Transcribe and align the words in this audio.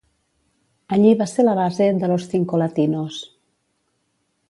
Allí 0.95 1.11
va 1.19 1.27
ser 1.33 1.45
la 1.45 1.55
base 1.61 1.91
de 2.05 2.11
Los 2.13 2.25
Cinco 2.35 2.65
Latinos. 2.65 3.23